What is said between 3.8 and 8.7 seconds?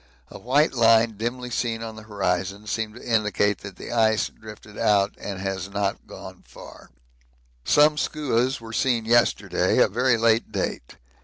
ice drifted out has not gone far. Some skuas